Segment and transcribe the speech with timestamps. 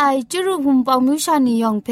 [0.00, 1.88] ไอจุรุภุมปองมิวชานียองเพ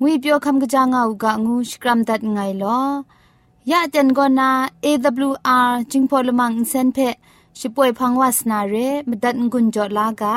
[0.00, 2.80] งุยเปียวคำกะจางอูกะงูสกรัมดัดไงลอ
[3.70, 4.50] ยะเจนกอนา
[4.84, 6.98] AWR จิงพอลมังอินเซนเพ
[7.58, 8.74] ช่วยพังวาสนาเร
[9.08, 10.36] มดัดงุนจอลากา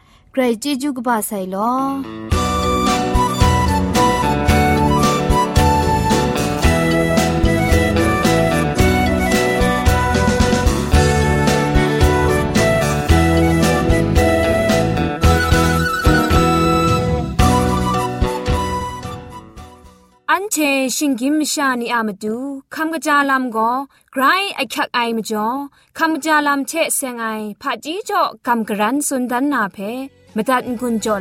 [0.32, 1.72] ใครจีจูกบาไซลอ
[20.30, 20.56] อันเช
[20.96, 22.36] ชิงกิมชานีอามาดู
[22.74, 23.70] คำกระจาลำก็
[24.12, 24.22] ไกร
[24.54, 25.48] ไอคักไอมาจ่อ
[25.98, 27.26] คำกระจาลำเชเซงไอ
[27.60, 29.78] ผาจีจ่อคำกระรันสุนดันนาเพ
[30.35, 31.15] มาตัดกุญจ่อ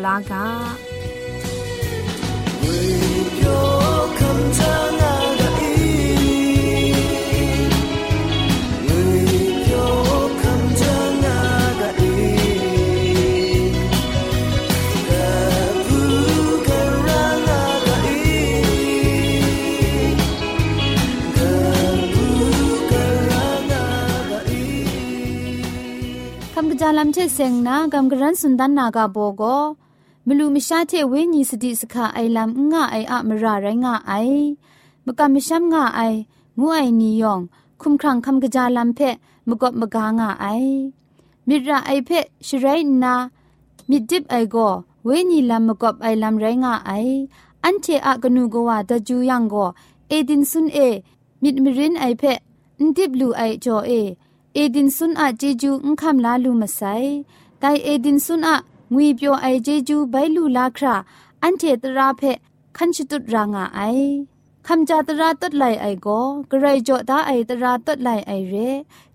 [26.61, 29.43] ลากาจาลัมเชเซงนากำกรันสุนดันนากาโบโก
[30.27, 34.13] มลูมิชาเทเวญีสติสขาไอลัมงะไออะมราไรงะไอ
[35.05, 36.01] มกำมิชัมงะไอ
[36.59, 37.41] งูไอนิยอง
[37.81, 39.01] คุมครังคำกะจาลัมเพ
[39.49, 40.47] มกบมกางะไอ
[41.49, 42.11] มิระไอเพ
[42.47, 42.67] ชไร
[43.03, 43.15] นา
[43.91, 44.57] มิดิบไอโก
[45.05, 46.91] เวญีลัมมกบไอลัมไรงะไอ
[47.65, 49.55] อันเทอะกนูกวาดจูยังโก
[50.09, 50.79] เอดินซุนเอ
[51.43, 52.23] มิดมิรินไอเพ
[52.81, 53.93] นดิบลูไอจอเอ
[54.55, 56.81] เอดินซุนอะเจจูอุคำลาลูมาไซ
[57.61, 58.57] ไดเอดินซุนอะ
[58.95, 60.95] งွေပြောไอเจจูไบลูลาครา
[61.43, 62.23] อันเทตราเพ
[62.77, 63.81] คันชิตุรางาไอ
[64.67, 66.09] คำจาตราตัดไหลไอโก
[66.51, 68.55] กระไรจอตาไอตราตัดไหลไอเร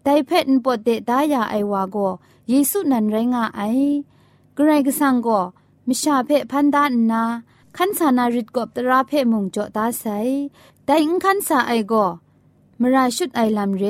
[0.04, 1.98] ไดเพนปวดเดตายาไอวาโก
[2.50, 3.62] เยซูนันไรงาไอ
[4.58, 5.28] กระไรกสังโก
[5.88, 7.24] มิชาเพพันดานนา
[7.78, 10.06] ขันสานาริดกบตราเพมุงจอตาไซ
[10.86, 11.94] ไดอิงขันสาไอโก
[12.80, 13.86] มราชุดไอลำเร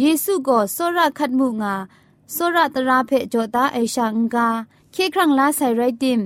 [0.00, 1.74] เยซูก็โซระคัดมุงา
[2.32, 4.48] โซระตราเพจอตาไอชางกา
[4.92, 6.20] เคครั้งลาใส่ไรดิม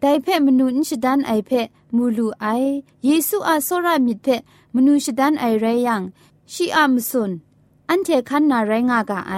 [0.00, 1.50] ไดเพมนุนชดันไอเพ
[1.96, 2.46] มูลูไอ
[3.04, 4.26] เยซูอาโซระมิดเพ
[4.74, 6.02] มนุชดันไอไรยัง
[6.52, 7.30] ชีอามสุน
[7.88, 9.34] อันเทคันนาไรงากาไอ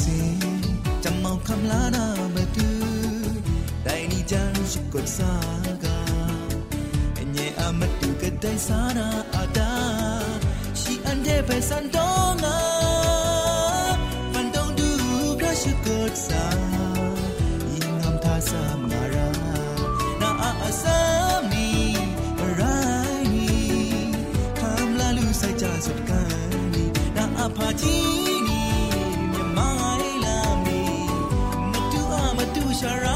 [0.00, 0.18] से
[1.04, 2.04] चम्मा खमलाना
[2.36, 2.56] बट
[3.86, 5.96] दाइनी जान शुक्र सागा
[7.34, 9.04] nye amatu kadai sana
[9.42, 9.68] ada
[10.80, 12.56] she ande besandonga
[14.34, 14.88] pandong du
[15.42, 16.42] brush good sa
[17.76, 19.28] inam tha sam ngara
[20.24, 20.30] na
[20.68, 21.68] asam ni
[22.60, 23.48] rai ni
[24.60, 26.84] kam la lu sai ja sut kan ni
[27.16, 27.96] na apha ji
[32.82, 33.11] your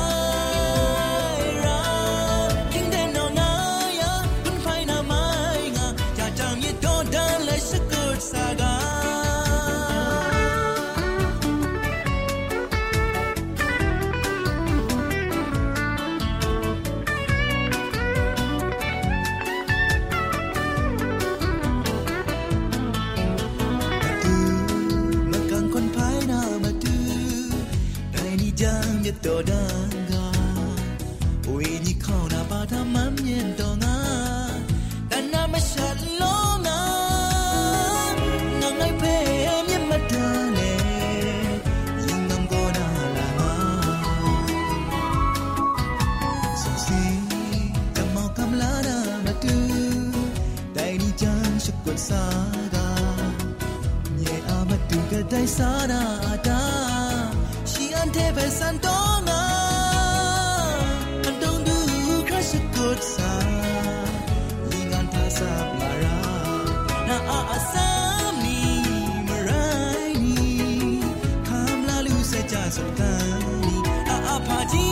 [29.06, 29.62] မြတ်တော်ဒါ
[30.12, 30.26] ငါ
[31.48, 33.96] ဝေဒီခေါနာပါတာမမြင်တော်ငါ
[35.10, 35.88] တဏမရှာ
[36.20, 36.80] လုံးငါ
[38.60, 39.16] ငါငိုက်ဖဲ
[39.68, 40.72] မြတ်မတန်လေ
[42.06, 42.86] ရင်ငမ်ကိုနာ
[43.16, 43.52] လာငါ
[46.62, 47.02] စုံစီ
[47.96, 49.56] တမောကမလာနာမတူ
[50.76, 52.24] တိုင်ဒီချမ်းရှိကွန်စာ
[52.74, 52.76] က
[54.16, 56.02] မြေအမတူကတိုင်စာနာ
[56.48, 66.18] တာารา
[67.08, 67.90] นาอาอาสา
[68.30, 68.60] มนี
[69.28, 69.68] มารา
[70.08, 70.38] ยนี
[71.48, 73.14] คำลาลูเซจาสุดกา
[73.66, 73.76] นี
[74.08, 74.85] อาอาพาจี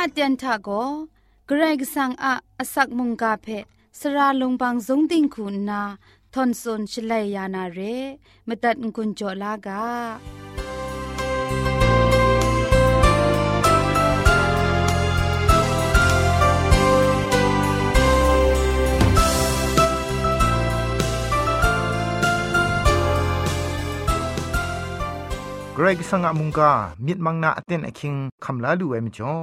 [0.00, 0.68] ยะเตียนทะโก
[1.46, 3.46] เกรกสังอะอสักมุงกาเพ
[3.98, 5.82] สระลงบางสงติงคุณนา
[6.34, 7.80] ทอนซนชลัยยานาเร
[8.48, 9.84] มตัดกุญจลากา
[25.74, 26.72] เกรกสังอะมุงกา
[27.06, 28.14] มิดมังนาเต็นอคิง
[28.44, 29.34] คำลาลูเอมจ่อ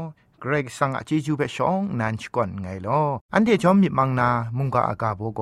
[0.52, 3.02] รกสังอาจีจูเปชองนันชกอนไงลอ
[3.34, 5.42] อันเดีจอมมีมังนามุงกาอากาโบโก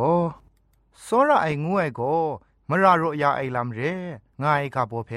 [1.04, 2.02] โซระไองวยโก
[2.70, 3.80] มรารยาไอลำเร
[4.44, 5.12] งายกาโบเพ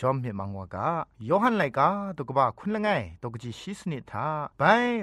[0.00, 0.88] จอมมิมังวากา
[1.26, 2.88] โยฮันไลกาตุกบาคุณละไง
[3.22, 4.26] ตุกจิชิสนิทา
[4.58, 4.62] ไป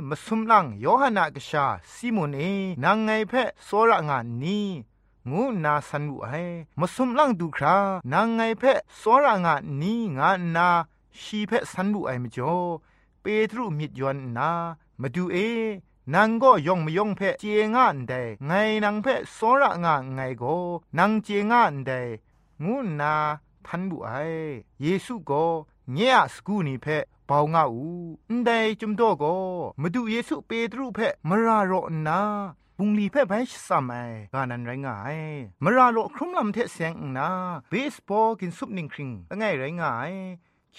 [0.09, 2.41] มสุมลังโยฮันนากชาซิมุนเอ
[2.83, 3.33] นางไงเพ
[3.65, 4.67] โซระงานนี้
[5.29, 6.29] งูนาสันุไอ
[6.79, 7.77] มสุมลังดูครา
[8.13, 8.63] นางไงเพ
[8.97, 10.69] โซระงานนี้งานนา
[11.21, 12.57] ชีเพสันุไอมจ่อ
[13.27, 14.51] เปตรุมิดยอนนา
[15.01, 15.37] มาดูเอ
[16.13, 18.13] นางก็ยองมยองเพเจงอันเด
[18.45, 18.51] ไง
[18.83, 20.55] นางเพโซระงานไงก็
[20.97, 21.91] นางเจงอันเด
[22.63, 23.13] งูนา
[23.65, 24.11] ทันบุไอ
[24.81, 25.45] เยซูก็
[25.91, 26.87] เนียสกูนี่เพ
[27.27, 27.87] เปางาอู
[28.29, 29.35] อันใดจุมโตก็
[29.81, 32.19] มาดูเยซูเปตรุเพมรารอนา
[32.77, 33.33] ปุงลีเพ่ไป
[33.67, 33.93] สัมไอ
[34.33, 35.17] กานันไรงาย
[35.63, 37.29] มราโลครุมลำเทเสียงนา
[37.69, 40.13] เบสบอลกินซุปนิงคริงไงไรงาย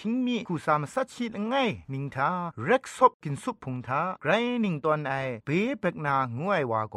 [0.01, 1.55] ชิงมีคูสามสัตชิดไง
[1.93, 2.31] นิงทา
[2.65, 4.31] เร็กซบกินซุปพุงทาไกร
[4.65, 5.15] นิงตอนไอ
[5.47, 5.51] เบ
[5.81, 6.97] เบกนางวยว่าโก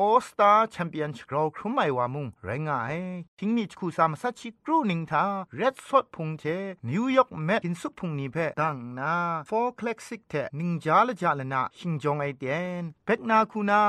[0.00, 2.96] ออสตาแชมเปียนชกราครุมไอว่ามุงไรงาย
[3.38, 5.24] ชิงมีคูสามสัตชิกรูนิงทา
[5.56, 6.44] เร็ดสดพุงเจ
[6.88, 9.14] นิวยอร์กแมกินซุปพุงนี้เพดังนา
[9.46, 12.44] โฟคล็กซิกเทนิงจาละจาละนาชิงจงไอเด
[12.80, 13.82] นเบกนาคูนา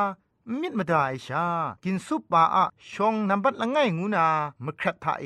[0.59, 1.45] มิดมาได้ชา
[1.83, 4.27] กินซุปปาอะชงนับบัดละไงงูนา
[4.65, 5.25] มครัดทาเอ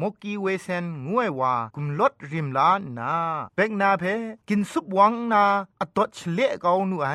[0.00, 3.12] มกีเวเซนงวยว่ากุมลดริมลานนา
[3.54, 4.04] เบกนาเพ
[4.48, 5.44] กินซุปวังนา
[5.80, 7.08] อตดเฉลเกาหนูไอ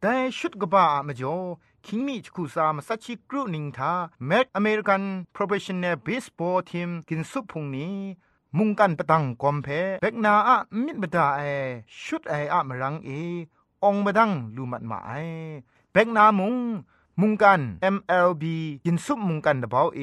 [0.00, 1.36] แต่ชุดกบ้ามจ่อ
[1.84, 3.92] คิงมีชคูซามสัชิกรุนิงทา
[4.26, 7.94] แม็กอเมริกันโปรเฟชชั่นแนลเบสบอลทีมกินซุปพุงนี้
[8.58, 9.68] มุงกันประตังกอมเพ
[10.00, 11.40] เบกนาอะมิดบดาไอ
[12.02, 13.10] ชุดไออะมรังเอ
[13.84, 15.12] องบดังลูมัดมาไอ
[15.94, 16.56] เบกนามุง
[17.20, 17.60] มุงกัน
[17.94, 18.44] MLB
[18.84, 20.00] กินซุปมุงกันดะเบาเอ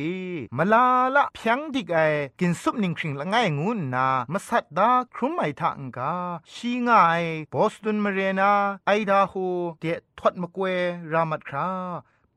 [0.57, 1.97] มลาละเพียงดิกไอ
[2.39, 6.13] กินซุปนิงคริงละง่ายงูนามาสัตดาครุมไอทังกา
[6.51, 8.51] ชีง่ายบอสตันมาเรนา
[8.87, 9.33] ไอดาโฮ
[9.79, 9.85] เด
[10.19, 10.63] ทอดมะกว
[11.11, 11.69] รามัดครา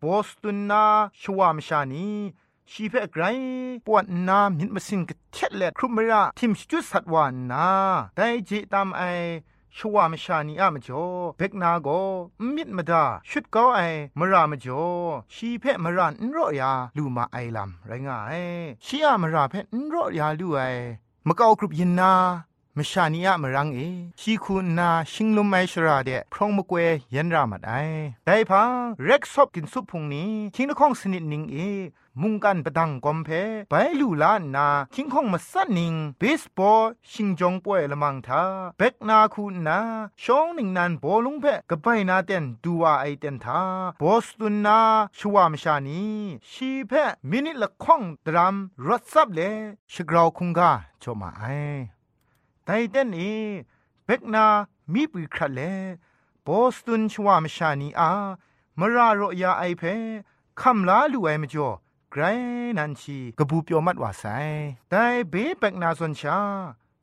[0.02, 0.84] บอสตันนา
[1.20, 2.08] ชวามชานี
[2.70, 3.24] ชีเพไกร
[3.86, 7.68] ปวดนามิดมาสิงกเช็ดแลครุมระทิมจุดสัตวานนา
[8.16, 9.02] ได้จิตามไอ
[9.76, 11.04] ชัวมชานีอะมจ่อ
[11.36, 11.88] เบกนาโก
[12.54, 13.80] มิดมดาชุดก็ไอ
[14.18, 14.84] มรามจ่อ
[15.34, 18.42] ชีเพมรันรอยาลูมาไอลัมไรงาย
[18.84, 20.60] ชีอะมราเพนรอยาลูไอ
[21.26, 22.12] มะกอกรุบยินนา
[22.76, 23.78] มชานีอะมรังเอ
[24.20, 26.76] ชีคุณนาชิงลุมไมชราเดพรองมะกว
[27.14, 27.72] ยันรามัดไอ
[28.26, 28.70] ได้พัง
[29.04, 31.56] เร็กซอบกินซุปพุงนี้คิงนคองสนิดนิงเอ
[32.20, 33.28] มุงกันประดังกอมเพ
[33.70, 38.42] ไปลูลานนาคิงคองมาสันนิงเบสบอลชิงจงป่วยละมังทา
[38.78, 39.78] เบกนาคูนา
[40.22, 43.60] ชองหนิงนันบอลุงเพกะไปนาเต็นดูว่าไอเต็นทา
[44.00, 44.78] บอสตุนนา
[45.18, 46.02] ชัวมชานี
[46.50, 46.92] ชีเพ
[47.30, 48.54] มินิละข้องดรัม
[48.86, 49.40] รถซับเล
[49.92, 50.70] ชกราวคุงกา
[51.02, 51.44] ชมาไอ
[52.64, 53.20] ไตเต็นเอ
[54.04, 54.46] เบกนา
[54.92, 55.60] มีปีครัเล
[56.46, 58.10] บอสตุนชัวมชานีอา
[58.78, 59.82] มราโรยาไอเพ
[60.60, 61.70] คำลาลูไอมจ่อ
[62.14, 62.24] ไกร
[62.78, 64.24] นันชีกบูเปียวมัดว่าไซ
[64.90, 66.38] แต่เบเปกนาสนชา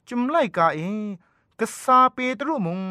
[0.07, 0.79] จุมไลกาเอ
[1.59, 2.81] กษาเปตรุมุง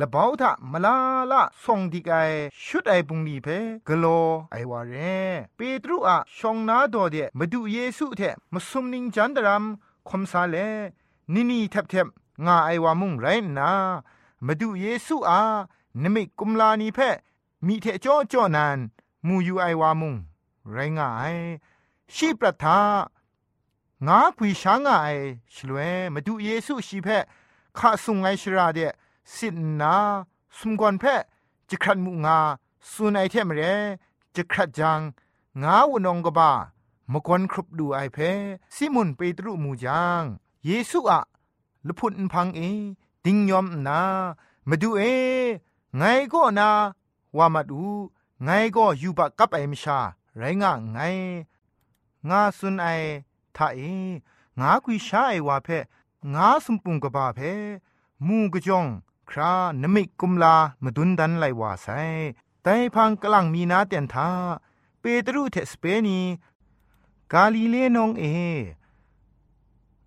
[0.00, 0.96] ละบ่าวทะมลา
[1.30, 2.30] ละส่งดีกาย
[2.64, 3.48] ชุดไอปุงนีเพ
[3.88, 4.04] กโล
[4.52, 4.94] ไอวาเร
[5.56, 8.22] เปตรุอะชองนาโดเดมาดูเยซูเท
[8.52, 9.64] มาสุมนิงจันดรัม
[10.08, 10.56] คมซาเล
[11.34, 12.06] นินีแทบแทบ
[12.46, 13.26] งาไอวามุงไร
[13.58, 13.70] นา
[14.46, 15.40] มาดูเยซูอา
[16.02, 16.98] นมิกุมลานีเพ
[17.66, 18.78] มีเทจ้อจ้อนัน
[19.26, 20.16] มูยูไอวามุง
[20.72, 21.34] ไรงาย
[22.14, 22.80] ชีประทา
[24.06, 24.92] งาคุยช้างไอ
[25.54, 27.08] ชลวยมาดูเยซูชีเพ
[27.78, 28.78] ข้าสุงไอชราเด
[29.34, 29.96] สินนา
[30.56, 31.04] สมกอนเพ
[31.68, 32.38] จะครันมุงา
[32.90, 33.60] สุนไอเทมเร
[34.34, 35.00] จะครัดจัง
[35.62, 36.50] งาวนองกบา
[37.12, 38.18] มกวนครบดูไอเพ
[38.74, 40.22] ซิมุนเปตรุมูจัง
[40.66, 41.20] เยซูอะ
[41.86, 42.60] ลพุนพังเอ
[43.24, 44.00] ดิงยอมนา
[44.68, 45.02] มาดูเอ
[45.96, 46.70] ไงก็นา
[47.36, 47.82] ว่ามาดู
[48.44, 49.98] ไงก็อยู่บกับไอมชา
[50.38, 50.98] ไรงะไง
[52.28, 52.88] งาสุนไอ
[53.56, 53.80] ทาเอ
[54.60, 55.68] งากุยชาไอวาเพ
[56.34, 57.40] งาสมปุงกบาเพ
[58.26, 58.86] มูกจง
[59.28, 61.86] ครานมิกุมลามาดุนดันไลวาไซ
[62.62, 64.28] แต่พังกลังมีนาเตียนทา
[65.00, 66.20] เปตรุเทสเปนี
[67.32, 68.24] กาลิเลนองเอ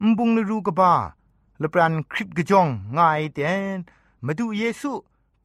[0.04, 0.94] มบุงลรูกบา
[1.62, 3.78] ละปรันคริปกจงงายเตียน
[4.26, 4.92] มาดูเยซู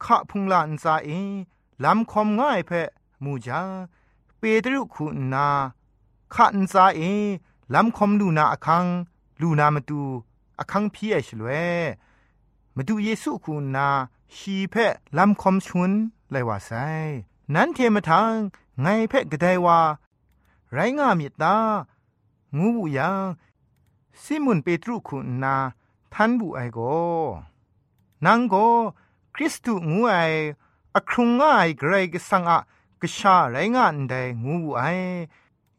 [0.03, 1.09] ขะพุงลานซาเอ
[1.83, 2.71] ลำคอมง่ายเพ
[3.23, 3.61] มูจา
[4.39, 5.47] เปตรุคุณนา
[6.33, 7.01] ขะนซาเอ
[7.73, 8.85] ลำคอมลูนาอคัง
[9.41, 10.01] ลูนามาตู
[10.59, 11.49] อคังพี่เอชลเว
[12.75, 13.87] มาดูเยซูคุณนา
[14.35, 14.75] ชีเพ
[15.17, 15.91] ลำคอมชุน
[16.31, 16.71] เลว่าไซ
[17.53, 18.33] นั้นเทมทาง
[18.81, 19.79] ไงเพกะไดว่า
[20.73, 21.55] ไรงามิตา
[22.57, 23.23] งูบุยัง
[24.21, 25.55] ซิมุนเปตรุคุณนา
[26.13, 26.79] ทันบุไอโก
[28.25, 28.55] นังโก
[29.35, 30.15] คริสตุงูไอ
[30.95, 32.59] อครุงง่ายกรกสังอะ
[33.01, 34.13] กชาไรงานได
[34.45, 34.81] งูไอ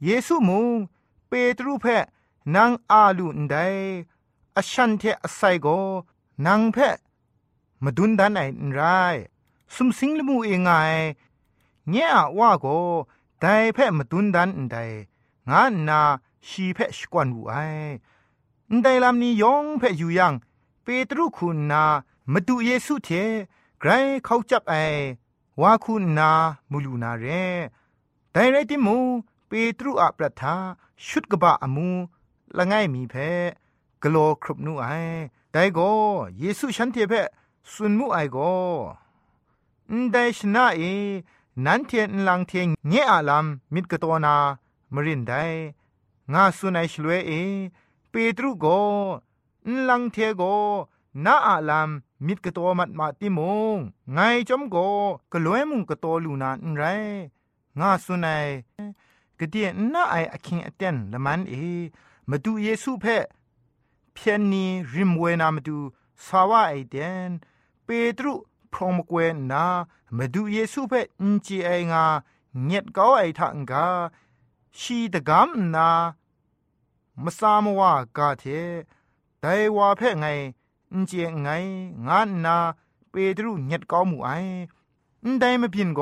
[0.05, 0.69] เยซูมุง
[1.29, 1.87] เปตรุเพ
[2.55, 3.57] นางอาลุนได
[4.57, 5.67] อชันเทอไซโก
[6.47, 6.77] นางเพ
[7.85, 8.43] มาดุนดันไอ
[8.75, 8.81] ไร
[9.75, 10.71] สุมสิงลมูเองไง
[11.91, 12.67] เงี้ยว่าโก
[13.41, 14.77] ไดเพมาดุนดันได
[15.51, 16.01] งานนา
[16.47, 17.55] ชีเพชกวนบุไอ
[18.83, 20.35] ไดลำนี้ยองเพอยู่ยัง
[20.83, 21.85] เปตรุคุณนา
[22.33, 23.11] มาดูเยซูเท
[23.81, 23.90] ไกร
[24.25, 24.75] เขาจับไอ
[25.61, 26.31] ว่าคุณนา
[26.71, 27.27] มูลูนาเร
[28.33, 28.97] ไดไรติมู
[29.47, 30.55] เปตรุอัปรัฐา
[31.07, 31.88] ชุดกบะอมู
[32.57, 33.14] ละไงมีเพ
[34.03, 34.87] กโลครบนูไอ
[35.53, 35.81] ไดโก
[36.38, 37.14] เยซูฉันเทเพ
[37.73, 38.38] สุนมูไอโก
[39.90, 40.83] นไดชนะเอ
[41.64, 44.35] นันเทียนลังเทียงเงอาลัมมิดกะตอนา
[44.94, 45.33] มรินได
[46.33, 47.33] งาสุนัยชลเวเอ
[48.11, 48.66] เปตรุโก
[49.66, 50.42] นลังเทโก
[51.25, 51.90] นาอาลัม
[52.26, 53.40] มิดกะตอมัดมาติม
[53.76, 53.78] ง
[54.12, 54.76] ไงจอมโก
[55.33, 56.85] กะลวยมุงกะตอลูนานไร
[57.78, 58.46] งาสุนัย
[59.38, 61.54] กะเดียนาไออคิงอเตนละมันเอ
[62.28, 63.16] มาดูเยซูเพ่
[64.12, 65.78] เพียนนีริมเวนามาดู
[66.26, 66.96] สาวะไอเด
[67.28, 67.31] น
[67.85, 68.35] เปตรุ
[68.72, 69.16] พรอมกเว
[69.52, 69.64] นา
[70.16, 72.04] มาดูเยซูเพอินจีไองา
[72.64, 73.87] เงียดก้าไอทังกา
[74.78, 75.88] ชีตะกามนา
[77.22, 78.44] มสามวากาเท
[79.40, 79.44] ได
[79.76, 80.26] วาเพ่ไง
[80.92, 81.48] อินเจไง
[82.07, 82.57] งานนา
[83.11, 84.31] เปตรุเงียดก้ามูไอ
[85.24, 86.01] อินได้มาพินโก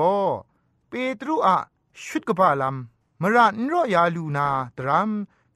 [0.89, 1.57] เปตรุอะ
[2.05, 2.77] ชุดกบาลัม
[3.21, 4.47] มระนรอยาลูนา
[4.79, 5.11] ตรัม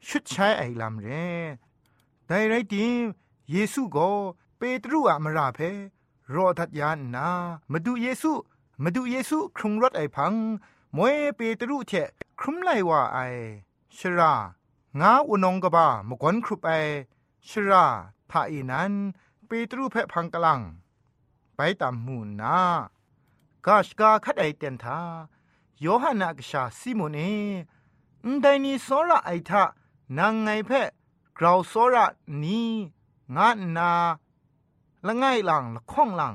[0.07, 1.09] ชุดใช้ไอลัมเร
[2.27, 2.87] แต่ไรติ
[3.51, 4.09] เยซูก็
[4.59, 5.61] เปตรุอะมระเพ
[6.35, 7.29] รอทัดยานนา
[7.73, 8.33] มาดูเยซู
[8.83, 10.33] มาดูเยซูครุงรถไอพัง
[10.97, 11.93] มวยเปตรุเท
[12.41, 13.19] ครุมไลว่าไอ
[13.97, 14.33] ชรา
[15.01, 16.71] งาอุนงกบ้ามกวนครุปไอ
[17.49, 17.85] ชรา
[18.31, 18.93] ทาอีนัน
[19.47, 20.61] เปตรุเพพังกลัง
[21.57, 22.59] ไปตามมูนา
[23.67, 25.01] กาชกาคัดไอเตนทา
[25.81, 27.19] โยฮันากชาซิโมเน
[28.25, 29.65] นไดนีโซระไอทะ
[30.19, 30.89] นางไงเพะ
[31.39, 32.07] กราวโซระ
[32.43, 32.61] นี
[33.37, 33.91] งานนา
[35.07, 36.33] ละไงหลังละข้องหลัง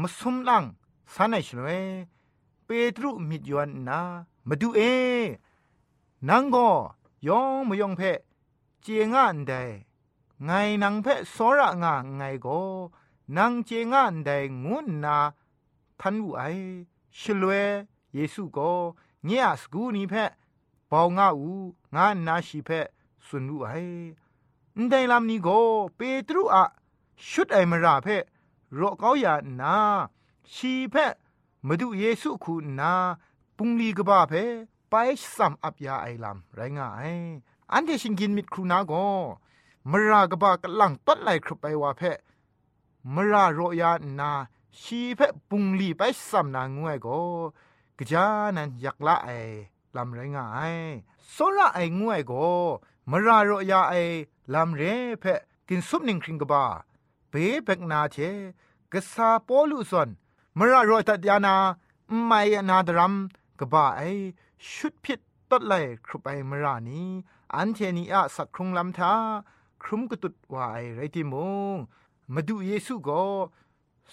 [0.00, 0.64] มาซุมหลัง
[1.14, 1.68] สันไอชลเว
[2.64, 4.00] เปตรุมิดยวนนา
[4.48, 4.80] มาดูเอ
[6.28, 6.68] นังก็
[7.26, 8.18] ยองมยองเพะ
[8.82, 9.52] เจงานได
[10.42, 10.50] ไง
[10.82, 12.60] นังเพะสซระงาไงก็
[13.36, 15.16] นังเจงอันได้งุนนา
[16.00, 16.42] พันวุไอ
[17.18, 17.52] ชลเว
[18.14, 18.70] เยซูก็
[19.24, 20.30] เงียสกูนีเพะ
[20.90, 21.50] ปองงาอู
[21.94, 22.86] งานนาชีเพะ
[23.26, 23.70] สุนวุไอ
[24.90, 25.58] ไดลำนี้ก็
[25.96, 26.64] เปตรุอะ
[27.30, 28.24] ชุดไอมราเพะ
[28.78, 29.76] รอเกาอย่านา
[30.54, 31.12] ชีเพะ
[31.66, 32.92] มาดูเยซูคูนา
[33.56, 34.32] ปุงลีกบ้าเพ
[34.90, 34.94] ไป
[35.36, 37.00] สัมอับยาไอลำไรงาไอ
[37.72, 39.04] อันที่ชิงกินมิดครูนาก็
[39.90, 42.18] มรากบากลังต้นไหลครุไปว่าเพะ
[43.14, 44.32] มรารอยานา
[44.80, 47.18] ชีเพะปุงลีไปสำมนางวยก็
[47.98, 49.30] กจานันยักละไอ
[49.96, 50.74] ลำไรงาย
[51.34, 52.46] สระไองวยก็
[53.10, 53.94] มรารอยาไอ
[54.54, 54.82] ลำเร
[55.20, 56.64] เพะกินสุปหนึ่งคริงกบา
[57.30, 58.16] เปเปกนาเช
[58.92, 60.08] กษาปอลุสัน
[60.58, 61.56] มรารอยตัดยานา
[62.26, 63.14] ไม่นาดรัม
[63.60, 64.02] กบ้าไอ
[64.72, 65.20] ชุดพิษ
[65.50, 65.74] ต้นไหล
[66.06, 67.08] ครุไปมรานี้
[67.54, 69.14] อันเทนีอาสักครุงลำทา
[69.84, 71.34] ครุมกตุดวายไรติม
[71.74, 71.76] ง
[72.32, 73.22] มาดูเยซูก็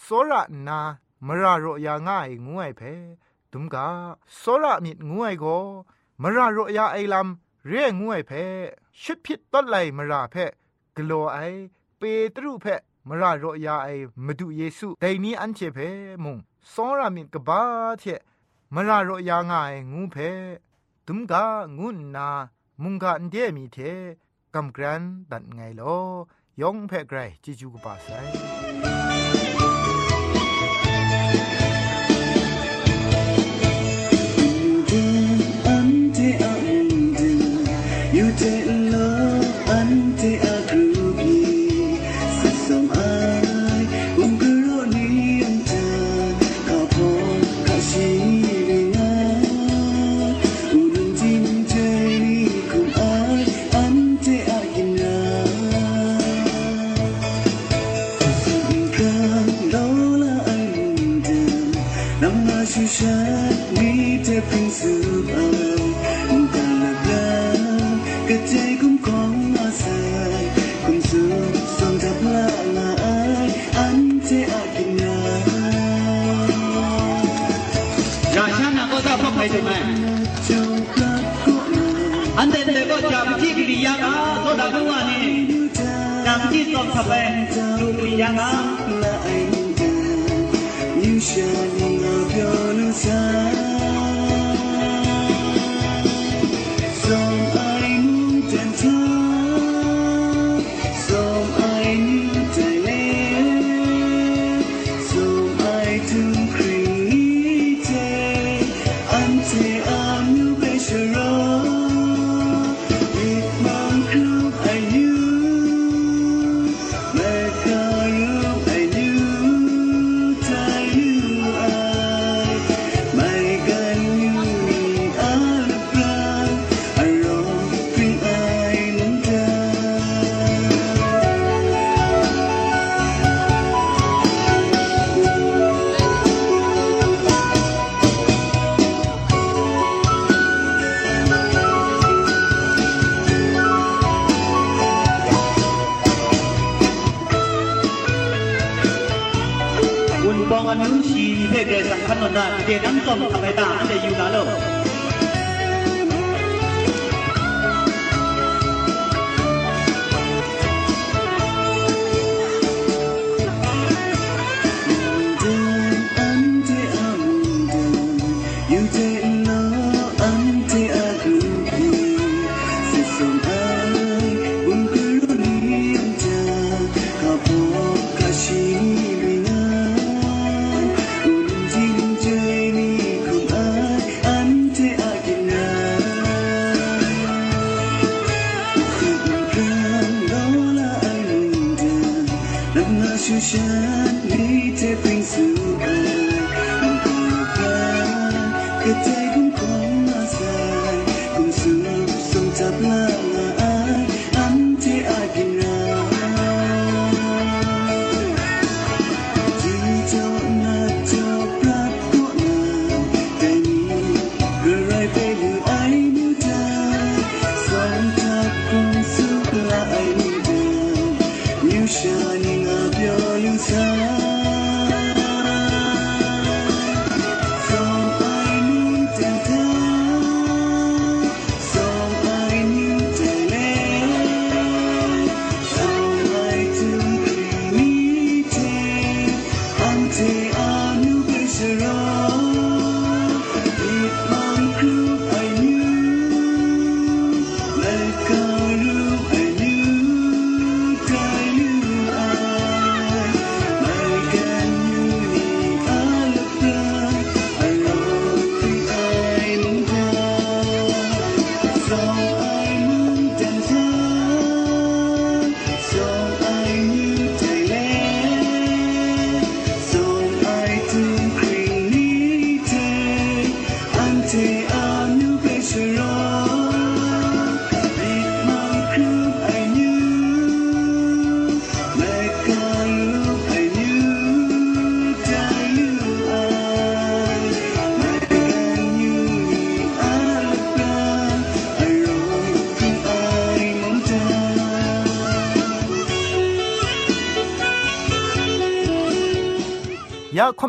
[0.02, 0.80] โซระนา
[1.26, 2.82] มราโรยาง่ายงวยเพ
[3.52, 3.88] ดุมกา
[4.38, 5.58] โซระมิดงวยก็
[6.22, 8.32] มราโรยาไอลำเรื่องวยเพ
[9.02, 10.36] ชุดพิษต้นไหลมราเพ
[10.96, 11.40] กลัวไอ
[11.98, 12.02] เป
[12.36, 12.66] ตรุเพ
[13.08, 13.90] มราโรยาไอ
[14.26, 15.80] มาดูเยซูแต่นี้อันเชเพ
[16.24, 16.38] มุง
[16.72, 17.62] สรามิดกบา
[18.00, 18.04] เท
[18.74, 20.18] มราโรยางายงูเพ
[21.06, 21.44] ตุมกา
[21.78, 22.30] งุนนา
[22.82, 23.78] มุงกาอันเดมีเท
[24.56, 25.96] กำกรันดัดไงลอ
[26.62, 29.01] ยองเพไกรจิจูกบาไซ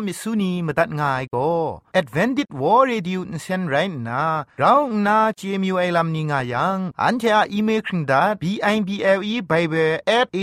[0.07, 1.51] มิสุนีมตัดง่ายก็
[1.99, 3.75] Advented War Radio นเซนไร
[4.07, 4.23] น่ะ
[4.59, 10.37] เรางนา JMU ไอลัมนิง่ายังอันที่อ่าอีเมลคิงดา B I B L E Bible at อ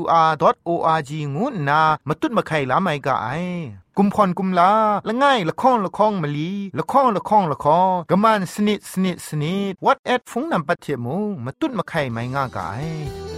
[0.00, 3.44] w r o r g งูนามาตุ้ดมาไข่ลาไม่ก่าย
[3.98, 4.72] กุมพรกุมลา
[5.08, 13.33] ละง่ายละค้องละค้องมะลีละค้องละค้องละค้องกะมันสนิดสนิดสนิด what อดฟงนำปัจเจมูมาตุ้ดมาไข่ไม่ง่าก่าย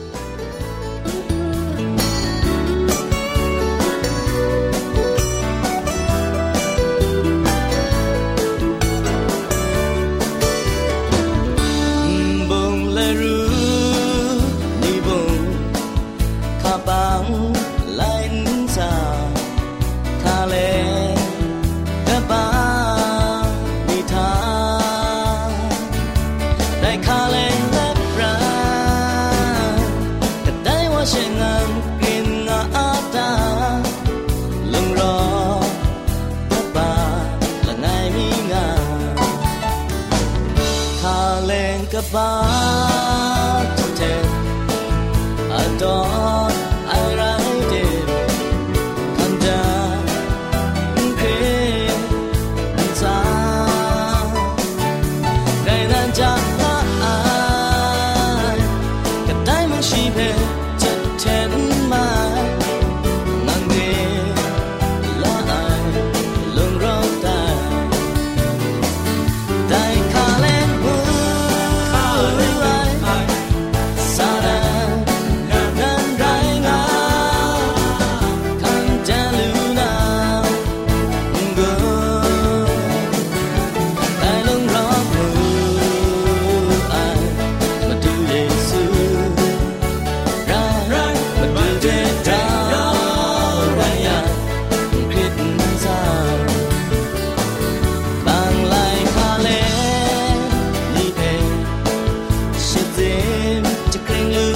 [103.97, 104.56] มจะ